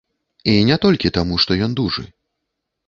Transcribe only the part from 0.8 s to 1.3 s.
толькі